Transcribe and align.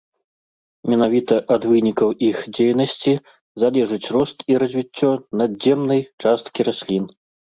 Менавіта 0.91 1.35
ад 1.55 1.67
вынікаў 1.71 2.09
іх 2.29 2.37
дзейнасці 2.59 3.13
залежыць 3.63 4.09
рост 4.17 4.37
і 4.53 4.57
развіццё 4.63 5.11
надземнай 5.43 6.01
часткі 6.25 6.61
раслін. 6.71 7.05